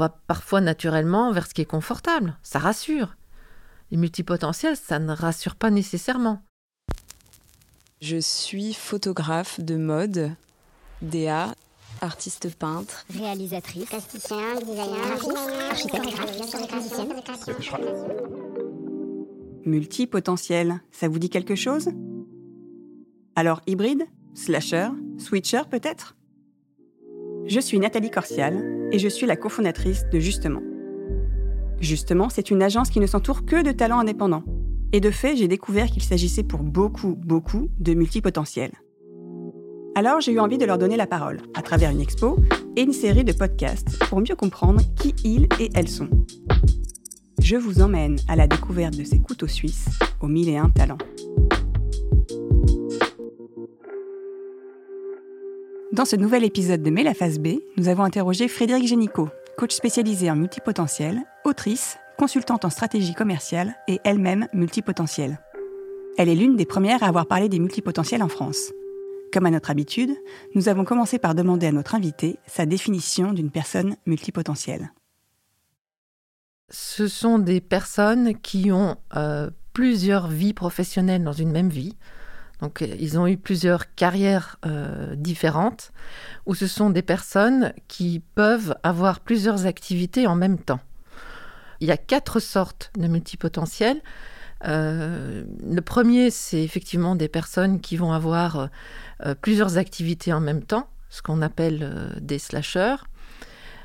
[0.00, 2.36] va parfois naturellement vers ce qui est confortable.
[2.42, 3.16] Ça rassure.
[3.90, 6.42] Les multipotentiels, ça ne rassure pas nécessairement.
[8.00, 10.30] Je suis photographe de mode,
[11.02, 11.54] DA,
[12.00, 16.06] artiste peintre, réalisatrice, plasticien, designer, architecte,
[19.66, 21.90] Multipotentiel, ça vous dit quelque chose?
[23.36, 24.04] Alors hybride?
[24.34, 24.88] Slasher?
[25.18, 26.16] Switcher peut-être?
[27.46, 30.62] Je suis Nathalie Corsial et je suis la cofondatrice de Justement.
[31.80, 34.44] Justement, c'est une agence qui ne s'entoure que de talents indépendants.
[34.92, 38.72] Et de fait, j'ai découvert qu'il s'agissait pour beaucoup, beaucoup de multipotentiels.
[39.94, 42.36] Alors j'ai eu envie de leur donner la parole à travers une expo
[42.76, 46.08] et une série de podcasts pour mieux comprendre qui ils et elles sont.
[47.40, 49.88] Je vous emmène à la découverte de ces couteaux suisses
[50.20, 50.98] aux mille et un talents.
[55.92, 59.74] Dans ce nouvel épisode de Mais la phase B, nous avons interrogé Frédéric Génicaud, coach
[59.74, 65.40] spécialisé en multipotentiel, autrice, consultante en stratégie commerciale et elle-même multipotentielle.
[66.16, 68.70] Elle est l'une des premières à avoir parlé des multipotentiels en France.
[69.32, 70.14] Comme à notre habitude,
[70.54, 74.92] nous avons commencé par demander à notre invité sa définition d'une personne multipotentielle.
[76.68, 81.96] Ce sont des personnes qui ont euh, plusieurs vies professionnelles dans une même vie.
[82.60, 85.92] Donc, euh, ils ont eu plusieurs carrières euh, différentes,
[86.46, 90.80] ou ce sont des personnes qui peuvent avoir plusieurs activités en même temps.
[91.80, 94.02] Il y a quatre sortes de multipotentiels.
[94.62, 98.68] le premier, c'est effectivement des personnes qui vont avoir
[99.26, 102.96] euh, plusieurs activités en même temps, ce qu'on appelle euh, des slashers.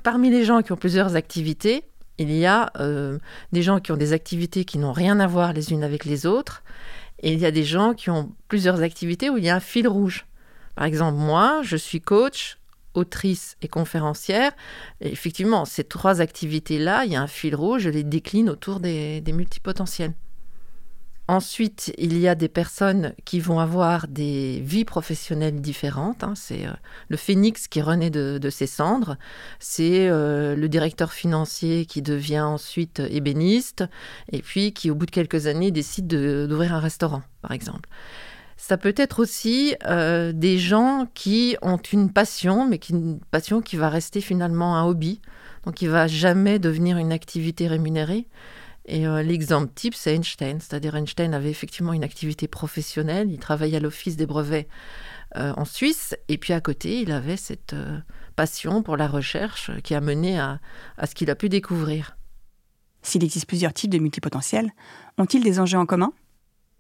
[0.03, 1.83] Parmi les gens qui ont plusieurs activités,
[2.17, 3.17] il y a euh,
[3.51, 6.25] des gens qui ont des activités qui n'ont rien à voir les unes avec les
[6.25, 6.63] autres,
[7.19, 9.59] et il y a des gens qui ont plusieurs activités où il y a un
[9.61, 10.25] fil rouge.
[10.75, 12.57] Par exemple, moi, je suis coach,
[12.93, 14.51] autrice et conférencière.
[15.01, 18.79] Et effectivement, ces trois activités-là, il y a un fil rouge, je les décline autour
[18.79, 20.13] des multipotentiels.
[21.27, 26.23] Ensuite, il y a des personnes qui vont avoir des vies professionnelles différentes.
[26.23, 26.33] Hein.
[26.35, 26.73] C'est euh,
[27.09, 29.17] le phénix qui renaît de, ses cendres.
[29.59, 33.83] C'est euh, le directeur financier qui devient ensuite ébéniste
[34.31, 37.89] et puis qui, au bout de quelques années, décide d'ouvrir un restaurant, par exemple.
[38.57, 43.61] Ça peut être aussi euh, des gens qui ont une passion, mais qui, une passion
[43.61, 45.21] qui va rester finalement un hobby,
[45.65, 48.27] donc qui va jamais devenir une activité rémunérée.
[48.85, 50.59] Et euh, l'exemple type, c'est Einstein.
[50.59, 54.67] C'est-à-dire Einstein avait effectivement une activité professionnelle, il travaillait à l'Office des brevets
[55.37, 57.99] euh, en Suisse, et puis à côté, il avait cette euh,
[58.35, 60.59] passion pour la recherche qui a mené à,
[60.97, 62.15] à ce qu'il a pu découvrir.
[63.01, 64.71] S'il existe plusieurs types de multipotentiels,
[65.17, 66.13] ont-ils des enjeux en commun?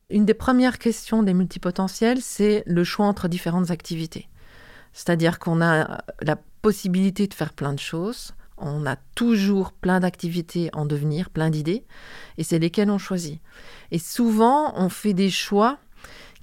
[0.09, 4.29] Une des premières questions des multipotentiels, c'est le choix entre différentes activités.
[4.93, 10.69] C'est-à-dire qu'on a la possibilité de faire plein de choses, on a toujours plein d'activités
[10.73, 11.83] en devenir, plein d'idées,
[12.37, 13.41] et c'est lesquelles on choisit.
[13.91, 15.77] Et souvent, on fait des choix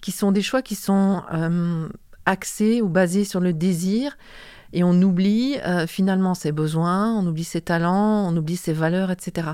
[0.01, 1.89] qui sont des choix qui sont euh,
[2.27, 4.17] axés ou basés sur le désir,
[4.73, 9.11] et on oublie euh, finalement ses besoins, on oublie ses talents, on oublie ses valeurs,
[9.11, 9.49] etc.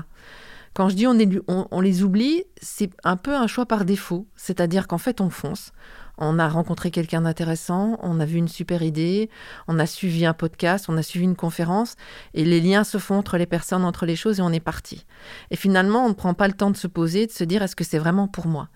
[0.73, 4.97] Quand je dis on les oublie, c'est un peu un choix par défaut, c'est-à-dire qu'en
[4.97, 5.71] fait on fonce,
[6.17, 9.29] on a rencontré quelqu'un d'intéressant, on a vu une super idée,
[9.67, 11.95] on a suivi un podcast, on a suivi une conférence,
[12.33, 15.05] et les liens se font entre les personnes, entre les choses, et on est parti.
[15.49, 17.75] Et finalement, on ne prend pas le temps de se poser, de se dire est-ce
[17.75, 18.67] que c'est vraiment pour moi?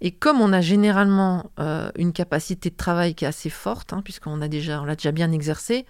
[0.00, 4.02] Et comme on a généralement euh, une capacité de travail qui est assez forte, hein,
[4.02, 5.86] puisqu'on a déjà, on l'a déjà bien exercé,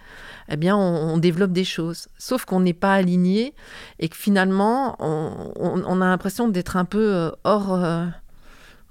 [0.49, 2.07] eh bien, on, développe des choses.
[2.17, 3.53] Sauf qu'on n'est pas aligné
[3.99, 7.73] et que finalement, on, a l'impression d'être un peu euh, hors.
[7.73, 8.05] Euh,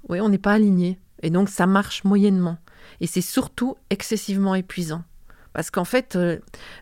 [0.09, 0.99] oui, on n'est pas aligné.
[1.23, 2.57] Et donc ça marche moyennement.
[3.01, 5.03] Et c'est surtout excessivement épuisant.
[5.53, 6.17] Parce qu'en fait,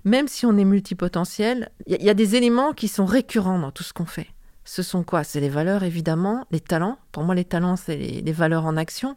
[0.03, 3.83] même si on est multipotentiel, il y, a des éléments qui sont récurrents dans tout
[3.83, 4.27] ce qu'on fait.
[4.65, 5.23] Ce sont quoi?
[5.23, 6.97] C'est les valeurs, évidemment, les talents.
[7.11, 9.15] Pour moi, les talents, c'est les, valeurs en action.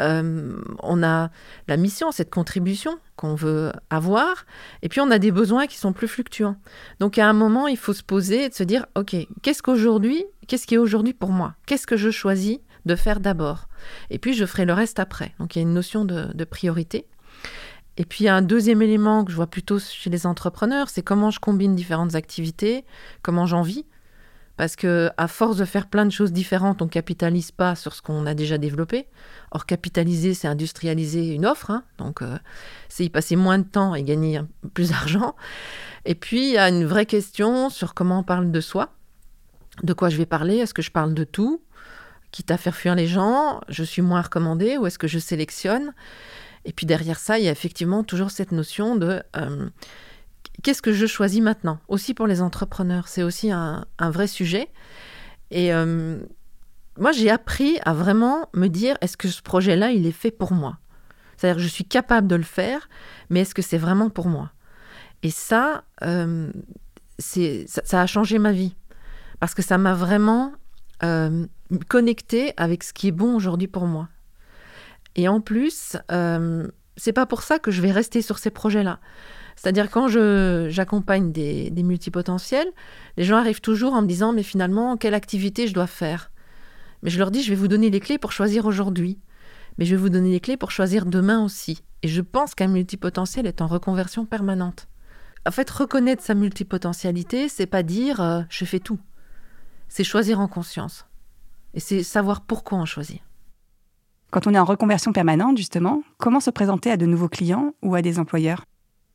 [0.00, 1.30] Euh, on a
[1.68, 4.44] la mission, cette contribution qu'on veut avoir,
[4.82, 6.56] et puis on a des besoins qui sont plus fluctuants.
[6.98, 10.66] Donc à un moment, il faut se poser et se dire, OK, qu'est-ce qu'aujourd'hui, qu'est-ce
[10.66, 11.54] qui est aujourd'hui pour moi?
[11.66, 13.68] Qu'est-ce que je choisis de faire d'abord?
[14.10, 15.32] Et puis je ferai le reste après.
[15.38, 17.06] Donc il y a une notion de, priorité.
[17.96, 21.38] Et puis un deuxième élément que je vois plutôt chez les entrepreneurs, c'est comment je
[21.38, 22.84] combine différentes activités,
[23.22, 23.86] comment j'en vis.
[24.56, 28.02] Parce que à force de faire plein de choses différentes, on capitalise pas sur ce
[28.02, 29.06] qu'on a déjà développé.
[29.50, 31.70] Or, capitaliser, c'est industrialiser une offre.
[31.70, 31.84] Hein.
[31.98, 32.38] donc, euh,
[32.88, 34.40] c'est y passer moins de temps et gagner
[34.74, 35.34] plus d'argent.
[36.04, 38.94] Et puis, il y a une vraie question sur comment on parle de soi.
[39.82, 40.58] De quoi je vais parler?
[40.58, 41.60] Est-ce que je parle de tout?
[42.30, 45.92] Quitte à faire fuir les gens, je suis moins recommandée ou est-ce que je sélectionne?
[46.64, 49.68] Et puis derrière ça, il y a effectivement toujours cette notion de euh,
[50.62, 51.78] qu'est-ce que je choisis maintenant?
[51.88, 54.68] Aussi pour les entrepreneurs, c'est aussi un, vrai sujet.
[55.50, 56.18] Et euh,
[56.98, 60.52] moi, j'ai appris à vraiment me dire, est-ce que ce projet-là, il est fait pour
[60.52, 60.78] moi?
[61.36, 62.88] C'est-à-dire je suis capable de le faire,
[63.30, 64.52] mais est-ce que c'est vraiment pour moi?
[65.22, 66.50] Et ça, euh,
[67.18, 68.76] ça, ça, a changé ma vie.
[69.40, 70.52] Parce que ça m'a vraiment
[71.02, 71.46] euh,
[71.88, 74.08] connecté avec ce qui est bon aujourd'hui pour moi.
[75.16, 75.96] Et en plus,
[76.96, 78.98] c'est pas pour ça que je vais rester sur ces projets-là.
[79.56, 82.68] C'est-à-dire quand j'accompagne des, des, multipotentiels,
[83.16, 86.30] les gens arrivent toujours en me disant mais finalement quelle activité je dois faire?
[87.02, 89.18] Mais je leur dis je vais vous donner les clés pour choisir aujourd'hui,
[89.78, 91.82] mais je vais vous donner les clés pour choisir demain aussi.
[92.02, 94.88] Et je pense qu'un multipotentiel est en reconversion permanente.
[95.46, 98.98] En fait, reconnaître sa multipotentialité, c'est pas dire euh, je fais tout.
[99.88, 101.06] C'est choisir en conscience.
[101.74, 103.20] Et c'est savoir pourquoi on choisit.
[104.30, 107.94] Quand on est en reconversion permanente, justement, comment se présenter à de nouveaux clients ou
[107.94, 108.64] à des employeurs?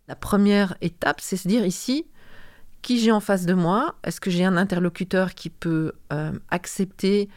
[0.09, 2.05] La première étape, c'est se dire ici,
[2.81, 3.95] qui j'ai en face de moi?
[4.03, 7.29] Est-ce que j'ai un interlocuteur qui peut euh, accepter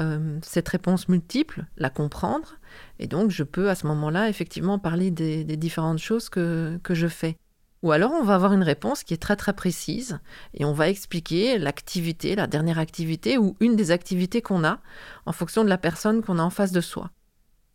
[0.00, 2.58] euh, cette réponse multiple, la comprendre?
[2.98, 7.36] Et donc, je peux à ce moment-là, effectivement, parler des, différentes choses que je fais.
[7.82, 10.18] Ou alors on va avoir une réponse qui est très très précise
[10.52, 14.80] et on va expliquer l'activité, la dernière activité ou une des activités qu'on a
[15.26, 17.10] en fonction de la personne qu'on a en face de soi.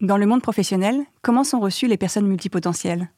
[0.01, 3.09] Dans le monde professionnel, comment sont reçues les personnes multipotentielles?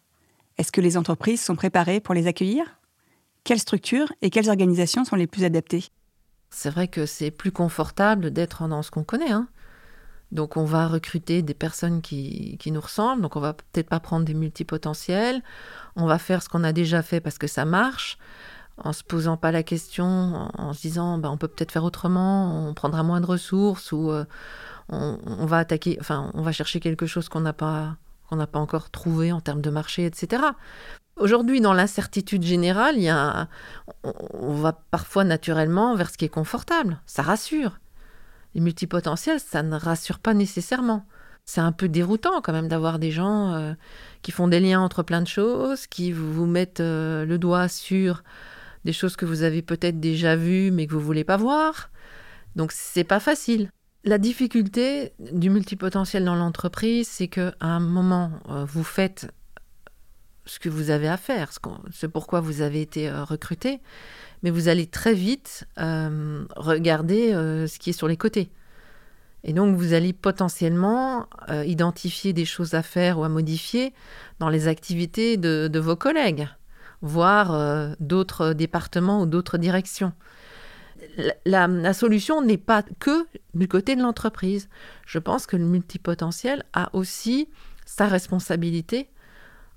[0.57, 2.65] Est-ce que les entreprises sont préparées pour les accueillir?
[3.43, 5.85] Quelles structures et quelles organisations sont les plus adaptées?
[6.49, 9.31] C'est vrai que c'est plus confortable d'être dans ce qu'on connaît.
[9.31, 9.47] Hein.
[10.31, 13.99] Donc on va recruter des personnes qui, qui nous ressemblent, donc on va peut-être pas
[13.99, 15.41] prendre des multipotentiels,
[15.95, 18.17] on va faire ce qu'on a déjà fait parce que ça marche,
[18.77, 22.67] en se posant pas la question, en, se disant bah, on peut peut-être faire autrement,
[22.67, 24.25] on prendra moins de ressources ou euh,
[24.89, 27.97] on, va attaquer, enfin on va chercher quelque chose qu'on n'a pas
[28.35, 30.43] n'a pas encore trouvé en termes de marché, etc.
[31.17, 33.47] Aujourd'hui, dans l'incertitude générale, il y a,
[34.03, 36.99] on va parfois naturellement vers ce qui est confortable.
[37.05, 37.79] Ça rassure.
[38.53, 41.05] Les multipotentiels, ça ne rassure pas nécessairement.
[41.45, 43.73] C'est un peu déroutant quand même d'avoir des gens euh,
[44.23, 48.23] qui font des liens entre plein de choses, qui vous mettent euh, le doigt sur
[48.83, 51.91] des choses que vous avez peut-être déjà vues mais que vous voulez pas voir.
[52.55, 53.69] Donc c'est pas facile.
[54.05, 59.27] La difficulté du multipotentiel dans l'entreprise, c'est qu'à un moment, euh, vous faites
[60.45, 63.81] ce que vous avez à faire, ce, pourquoi vous avez été recruté,
[64.43, 68.51] mais vous allez très vite euh, regarder euh, ce qui est sur les côtés.
[69.43, 73.93] Et donc, vous allez potentiellement euh, identifier des choses à faire ou à modifier
[74.39, 76.47] dans les activités de, vos collègues,
[77.01, 80.13] voire d'autres départements ou d'autres directions.
[81.45, 84.69] La, solution n'est pas que du côté de l'entreprise.
[85.05, 87.49] Je pense que le multipotentiel a aussi
[87.85, 89.09] sa responsabilité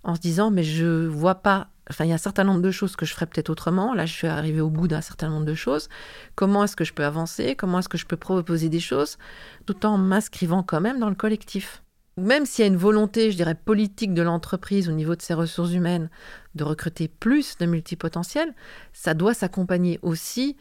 [0.02, 2.70] en se disant mais je vois pas Enfin, il y a un certain nombre de
[2.70, 3.94] choses que je ferais peut-être autrement.
[3.94, 5.88] Là, je suis arrivée au bout d'un certain nombre de choses.
[6.35, 7.56] Comment est-ce que je peux avancer?
[7.56, 9.17] Comment est-ce que je peux proposer des choses?
[9.67, 11.82] Tout en m'inscrivant quand même dans le collectif
[12.19, 15.34] Même s'il y a une volonté, je dirais, politique de l'entreprise au niveau de ses
[15.34, 16.11] ressources humaines
[16.55, 18.55] de recruter plus de multipotentiels,
[18.93, 20.56] ça doit s'accompagner aussi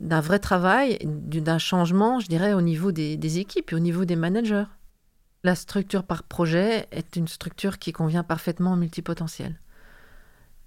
[0.00, 4.16] d'un vrai travail, d'un changement, je dirais, au niveau des, équipes et au niveau des
[4.16, 4.66] managers.
[5.44, 9.60] La structure par projet est une structure qui convient parfaitement aux multipotentiels.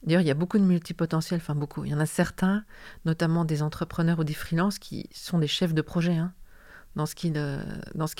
[0.03, 1.83] D'ailleurs, il y a beaucoup de multipotentiels, enfin beaucoup.
[1.83, 2.63] Il y en a certains,
[3.03, 6.31] notamment des entrepreneurs ou des freelances, qui sont des chefs de projet hein,
[6.95, 7.61] dans ce qu'ils euh,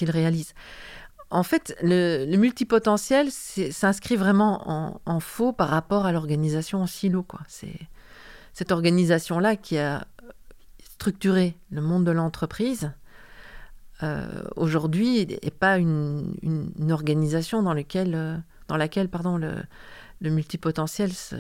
[0.02, 0.54] réalisent.
[1.32, 7.26] En fait, le, multipotentiel s'inscrit vraiment en, faux par rapport à l'organisation en silo.
[7.48, 7.80] C'est
[8.54, 10.08] cette organisation-là qui a
[11.00, 12.92] structuré le monde de l'entreprise.
[14.04, 16.36] Euh, aujourd'hui, n'est pas une,
[16.92, 18.38] organisation dans, lequel, euh,
[18.68, 19.64] dans laquelle pardon, le,
[20.22, 21.38] multipotentiel se,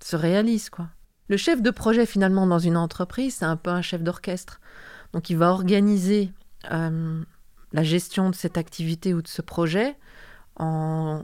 [0.00, 0.68] se réalise.
[0.68, 0.88] quoi.
[1.28, 4.60] Le chef de projet, finalement, dans une entreprise, c'est un peu un chef d'orchestre.
[5.14, 6.30] Donc, il va organiser
[6.70, 7.22] euh,
[7.72, 9.96] la gestion de cette activité ou de ce projet
[10.56, 11.22] en,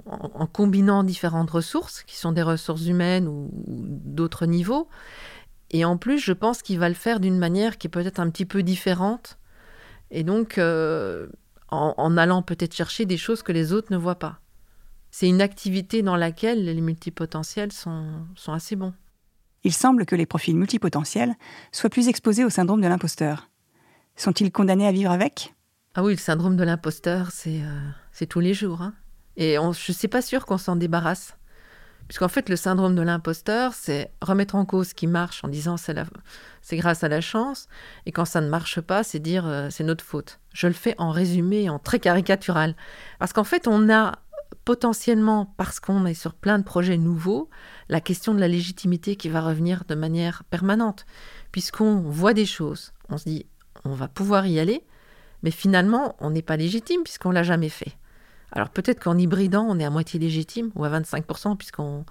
[0.53, 4.89] combinant différentes ressources, qui sont des ressources humaines ou, d'autres niveaux.
[5.71, 8.31] Et en plus, je pense qu'il va le faire d'une manière qui est peut-être un
[8.31, 9.39] petit peu différente.
[10.11, 11.27] Et donc, euh,
[11.69, 14.41] en allant peut-être chercher des choses que les autres ne voient pas
[15.19, 18.05] c'est une activité dans laquelle les multipotentiels sont,
[18.35, 18.93] sont assez bons.
[19.65, 21.35] Il semble que les profils multipotentiels
[21.73, 23.49] soient plus exposés au syndrome de l'imposteur.
[24.17, 25.55] Sont-ils condamnés à vivre avec?
[25.95, 28.83] Ah oui, le syndrome de l'imposteur, c'est euh, tous les jours.
[28.83, 28.93] Hein.
[29.39, 31.39] Et je ne suis pas sûre qu'on s'en débarrasse.
[32.09, 35.77] Puisqu'en fait, le syndrome de l'imposteur, c'est remettre en cause ce qui marche en disant
[35.77, 35.97] c'est,
[36.63, 37.69] c'est grâce à la chance.
[38.07, 40.39] Et quand ça ne marche pas, c'est dire euh, c'est notre faute.
[40.53, 42.77] Je le fais en résumé, en très caricatural.
[43.19, 44.21] Parce qu'en fait, on a
[44.65, 47.51] potentiellement, parce qu'on est sur plein de projets nouveaux,
[47.89, 51.07] la question de la légitimité qui va revenir de manière permanente,
[51.53, 53.47] puisqu'on voit des choses, on se dit,
[53.85, 54.83] on va pouvoir y aller,
[55.43, 57.97] mais finalement, on n'est pas légitime puisqu'on l'a jamais fait.
[58.53, 62.05] Alors peut-être qu'en hybridant, on est à moitié légitime, ou à 25%, puisqu'on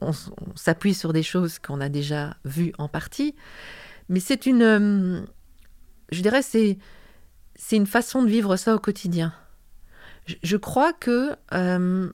[0.00, 0.12] on,
[0.54, 3.34] s'appuie sur des choses qu'on a déjà vues en partie.
[4.08, 5.20] Mais c'est une, euh,
[6.10, 6.78] je dirais, c'est,
[7.72, 9.32] une façon de vivre ça au quotidien.
[10.42, 12.10] Je, crois que euh,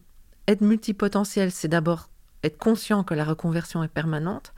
[0.47, 2.11] être multipotentiel, c'est d'abord
[2.45, 4.53] être conscient que la reconversion est permanente,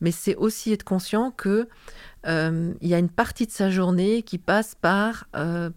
[0.00, 1.68] mais c'est aussi être conscient que
[2.26, 5.26] euh, y a une partie de sa journée qui passe par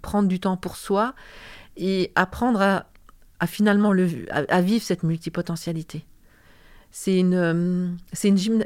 [0.02, 1.16] prendre du temps pour soi
[1.78, 6.06] et apprendre à, finalement le, à vivre cette multipotentialité.
[6.92, 7.90] C'est une, euh,
[8.24, 8.66] une,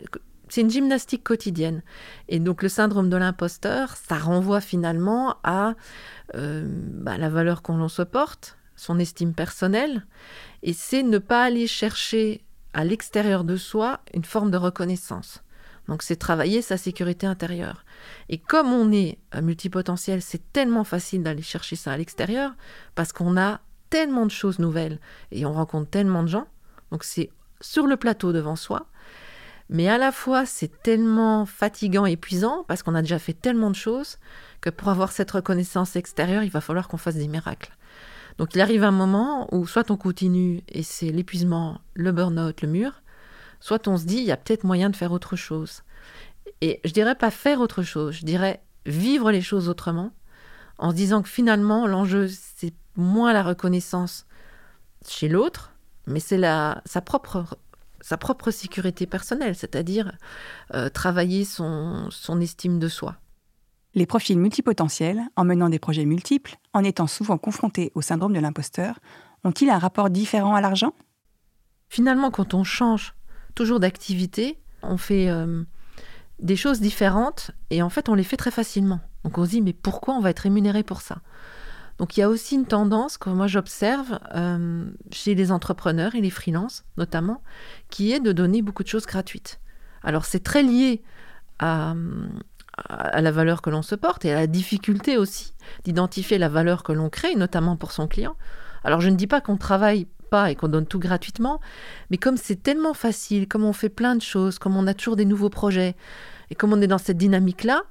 [0.58, 1.82] une, gymnastique quotidienne.
[2.28, 5.76] Et donc le syndrome de l'imposteur, ça renvoie finalement à
[6.36, 10.06] euh, bah, la valeur qu'on se porte, son estime personnelle,
[10.62, 15.42] et c'est ne pas aller chercher à l'extérieur de soi une forme de reconnaissance.
[15.88, 17.86] Donc c'est travailler sa sécurité intérieure.
[18.30, 22.54] Et comme on est multipotentiel, c'est tellement facile d'aller chercher ça à l'extérieur
[22.96, 25.00] parce qu'on a tellement de choses nouvelles
[25.32, 26.48] et on rencontre tellement de gens.
[26.92, 27.30] Donc c'est
[27.62, 28.88] sur le plateau devant soi.
[29.70, 33.70] Mais à la fois, c'est tellement fatigant et épuisant parce qu'on a déjà fait tellement
[33.70, 34.18] de choses
[34.62, 37.76] que pour avoir cette reconnaissance extérieure, il va falloir qu'on fasse des miracles.
[38.38, 42.68] Donc il arrive un moment où soit on continue et c'est l'épuisement, le burn-out, le
[42.68, 43.02] mur,
[43.60, 45.84] soit on se dit il y a peut-être moyen de faire autre chose.
[46.62, 50.12] Et je dirais pas faire autre chose, je dirais vivre les choses autrement,
[50.78, 54.26] en se disant que finalement l'enjeu c'est moins la reconnaissance
[55.08, 55.74] chez l'autre,
[56.08, 57.58] mais c'est sa propre,
[58.02, 60.18] sa propre sécurité personnelle, c'est-à-dire
[60.74, 63.18] euh, travailler son, son estime de soi.
[63.94, 68.40] Les profils multipotentiels, en menant des projets multiples, en étant souvent confrontés au syndrome de
[68.40, 69.00] l'imposteur,
[69.44, 70.94] ont-ils un rapport différent à l'argent?
[71.90, 73.16] Finalement, quand on change
[73.58, 75.64] toujours d'activité, on fait euh,
[76.40, 79.02] des choses différentes et en fait on les fait très facilement.
[79.24, 81.18] Donc on se dit mais pourquoi on va être rémunéré pour ça?
[81.98, 86.22] Donc il y a aussi une tendance que moi j'observe euh, chez les entrepreneurs et
[86.22, 87.42] les freelances notamment,
[87.90, 89.60] qui est de donner beaucoup de choses gratuites.
[90.04, 91.02] Alors c'est très lié
[91.58, 91.96] à,
[92.88, 96.84] à, la valeur que l'on se porte et à la difficulté aussi d'identifier la valeur
[96.84, 98.36] que l'on crée, notamment pour son client.
[98.84, 101.60] Alors je ne dis pas qu'on travaille pas et qu'on donne tout gratuitement,
[102.10, 105.16] mais comme c'est tellement facile, comme on fait plein de choses, comme on a toujours
[105.16, 105.96] des nouveaux projets,
[106.50, 107.84] et comme on est dans cette dynamique-là,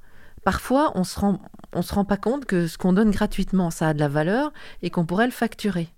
[0.45, 1.41] parfois on se rend,
[1.73, 4.53] on se rend pas compte que ce qu'on donne gratuitement, ça a de la valeur
[4.83, 5.89] et qu'on pourrait le facturer.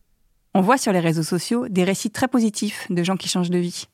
[0.54, 3.58] On voit sur les réseaux sociaux des récits très positifs de gens qui changent de
[3.58, 3.84] vie.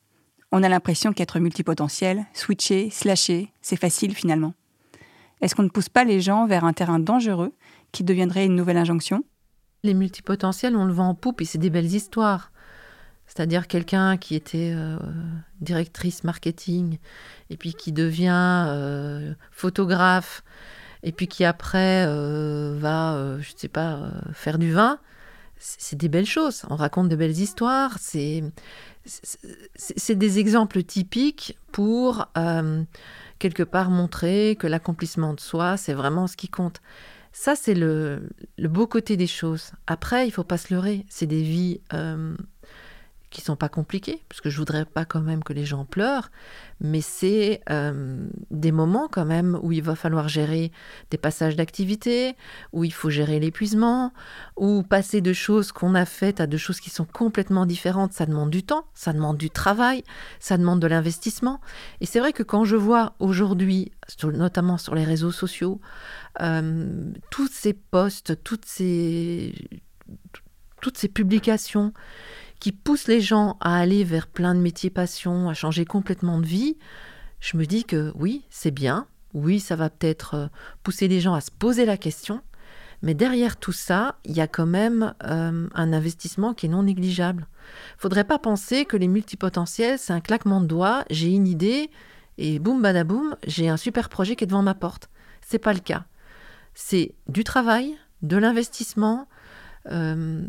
[0.51, 4.53] On a l'impression qu'être multipotentiel, switcher, slasher, c'est facile finalement.
[5.41, 7.53] Est-ce qu'on ne pousse pas les gens vers un terrain dangereux
[7.91, 9.23] qui deviendrait une nouvelle injonction?
[9.85, 12.51] Les multipotentiels, on le vend en poupe et c'est des belles histoires.
[13.27, 14.97] C'est-à-dire quelqu'un qui était euh,
[15.61, 16.97] directrice marketing
[17.51, 20.43] et puis qui devient euh, photographe
[21.03, 24.97] et puis qui après euh, va, je ne sais pas, faire du vin.
[25.59, 26.63] C'est des belles choses.
[26.71, 27.97] On raconte de belles histoires.
[27.99, 28.43] C'est
[29.75, 32.27] c'est des exemples typiques pour
[33.37, 36.81] quelque part montrer que l'accomplissement de soi, c'est vraiment ce qui compte.
[37.37, 39.71] Ça, c'est le, beau côté des choses.
[39.87, 41.05] Après, il faut pas se leurrer.
[41.09, 41.81] C'est des vies
[43.35, 46.31] qui sont pas compliqués, parce que je voudrais pas quand même que les gens pleurent,
[46.79, 50.71] mais c'est euh, des moments quand même où il va falloir gérer
[51.11, 52.37] des passages d'activité,
[52.71, 54.13] où il faut gérer l'épuisement,
[54.55, 58.25] où passer de choses qu'on a faites à de choses qui sont complètement différentes, ça
[58.25, 60.05] demande du temps, ça demande du travail,
[60.39, 61.59] ça demande de l'investissement.
[61.99, 63.91] Et c'est vrai que quand je vois aujourd'hui,
[64.23, 65.81] notamment sur les réseaux sociaux,
[66.39, 69.53] euh, tous ces posts, toutes ces,
[70.81, 71.91] toutes ces publications,
[72.59, 76.45] qui pousse les gens à aller vers plein de métiers passion, à changer complètement de
[76.45, 76.77] vie,
[77.39, 80.47] je me dis que oui, c'est bien, oui, ça va peut-être euh,
[80.83, 82.41] pousser les gens à se poser la question,
[83.01, 86.83] mais derrière tout ça, il y a quand même euh, un investissement qui est non
[86.83, 87.47] négligeable.
[87.97, 91.89] Faudrait pas penser que les multipotentiels, c'est un claquement de doigts, j'ai une idée
[92.37, 95.09] et boum badaboum, j'ai un super projet qui est devant ma porte.
[95.41, 96.05] C'est pas le cas.
[96.73, 99.27] C'est du travail, de l'investissement,
[99.91, 100.43] euh,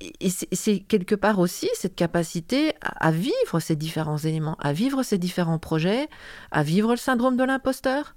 [0.00, 5.18] et c'est quelque part aussi cette capacité à, vivre ces différents éléments, à vivre ces
[5.18, 6.08] différents projets,
[6.50, 8.14] à vivre le syndrome de l'imposteur.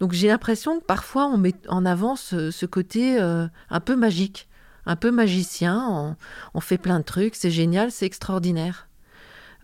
[0.00, 4.48] Donc j'ai l'impression que parfois on met en avant ce, côté euh, un peu magique,
[4.86, 6.16] un peu magicien,
[6.54, 8.88] on, fait plein de trucs, c'est génial, c'est extraordinaire.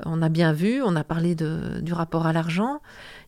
[0.05, 2.83] On a bien vu, on a parlé de, du rapport à l'argent,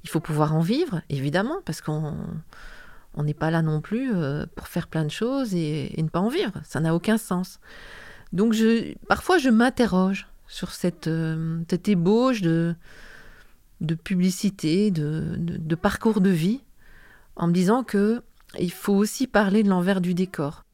[0.04, 2.14] il faut pouvoir en vivre, évidemment, parce qu'on
[3.14, 6.20] on n'est pas là non plus euh, pour faire plein de choses et ne pas
[6.20, 7.58] en vivre, ça n'a aucun sens.
[8.32, 12.75] Donc je, parfois je m'interroge sur cette, euh, cette ébauche de,
[13.80, 16.61] de publicité, de, de, parcours de vie,
[17.37, 18.23] en me disant que
[18.58, 20.64] il faut aussi parler de l'envers du décor.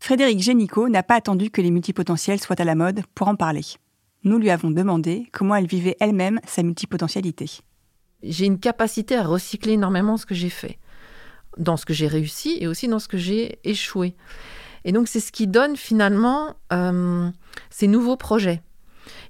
[0.00, 3.62] Frédéric Génicaud n'a pas attendu que les multipotentiels soient à la mode pour en parler.
[4.24, 7.46] Nous lui avons demandé comment elle vivait elle-même sa multipotentialité.
[8.22, 10.78] J'ai une capacité à recycler énormément ce que j'ai fait,
[11.56, 14.14] dans ce que j'ai réussi et aussi dans ce que j'ai échoué.
[14.84, 17.28] Et donc c'est ce qui donne finalement euh,
[17.70, 18.62] ces nouveaux projets.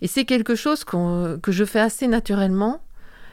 [0.02, 2.82] Et c'est quelque chose que je fais assez naturellement.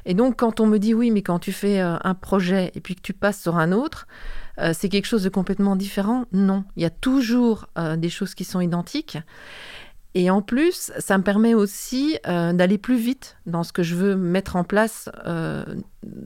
[0.05, 2.81] Et donc quand on me dit oui, mais quand tu fais euh, un projet et
[2.81, 4.07] puis que tu passes sur un autre,
[4.59, 6.25] euh, c'est quelque chose de complètement différent.
[6.31, 9.17] Non, il y a toujours des choses qui sont identiques.
[10.15, 14.15] Et en plus, ça me permet aussi d'aller plus vite dans ce que je veux
[14.15, 15.09] mettre en place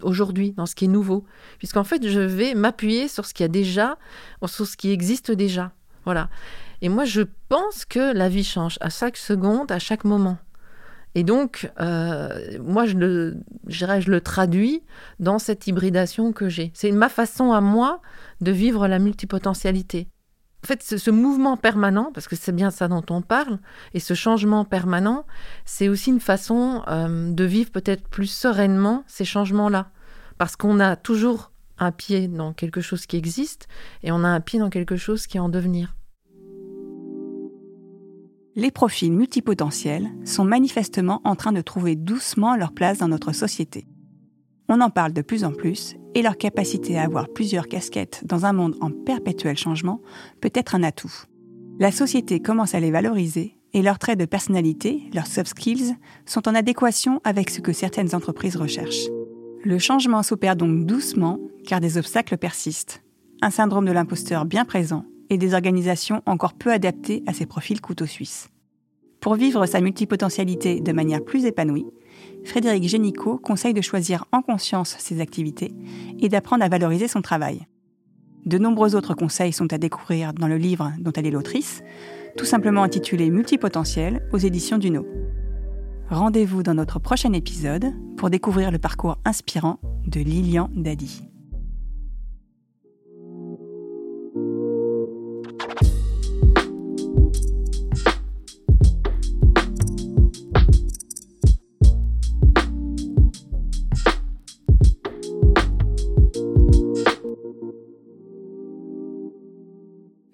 [0.01, 1.25] aujourd'hui, dans ce qui est nouveau.
[1.57, 3.97] Puisqu'en fait, je vais m'appuyer sur ce qui a déjà,
[4.45, 5.73] sur ce qui existe déjà.
[6.05, 6.29] Voilà.
[6.81, 10.37] Et moi, je pense que la vie change à chaque seconde, à chaque moment.
[11.13, 14.81] Et donc, euh, moi, je le, je le traduis
[15.19, 16.71] dans cette hybridation que j'ai.
[16.73, 18.01] C'est ma façon à moi
[18.39, 20.07] de vivre la multipotentialité
[20.63, 23.57] en fait, ce, mouvement permanent, parce que c'est bien ça dont on parle,
[23.93, 25.25] et ce changement permanent,
[25.65, 29.89] c'est aussi une façon euh, de vivre peut-être plus sereinement ces changements-là.
[30.37, 31.50] Parce qu'on a toujours
[31.81, 33.67] un pied dans quelque chose qui existe,
[34.03, 35.95] et on a un pied dans quelque chose qui est en devenir.
[38.55, 43.87] Les profils multipotentiels sont manifestement en train de trouver doucement leur place dans notre société.
[44.69, 48.45] On en parle de plus en plus et leur capacité à avoir plusieurs casquettes dans
[48.45, 50.01] un monde en perpétuel changement
[50.41, 51.13] peut être un atout.
[51.79, 55.95] La société commence à les valoriser et leurs traits de personnalité, leurs soft skills,
[56.25, 59.07] sont en adéquation avec ce que certaines entreprises recherchent.
[59.63, 61.37] Le changement s'opère donc doucement
[61.67, 63.03] car des obstacles persistent.
[63.43, 67.79] Un syndrome de l'imposteur bien présent et des organisations encore peu adaptées à ces profils
[67.79, 68.49] couteaux suisses.
[69.19, 71.85] Pour vivre sa multipotentialité de manière plus épanouie,
[72.43, 75.75] Frédéric Génicaud conseille de choisir en conscience ses activités
[76.19, 77.67] et d'apprendre à valoriser son travail.
[78.47, 81.83] De nombreux autres conseils sont à découvrir dans le livre dont elle est l'autrice,
[82.35, 85.05] tout simplement intitulé Multipotentiel aux éditions Duno.
[86.11, 91.30] Rendez-vous dans notre prochain épisode pour découvrir le parcours inspirant de Lilian Dadi.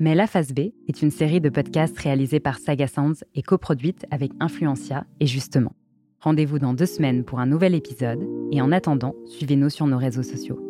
[0.08, 4.06] Mais La Phase B est une série de podcasts réalisés par Saga Sounds et coproduite
[4.10, 5.74] avec Influencia et Justement.
[6.22, 10.24] Rendez-vous dans deux semaines pour un nouvel épisode et en attendant, suivez-nous sur nos réseaux
[10.24, 10.67] sociaux.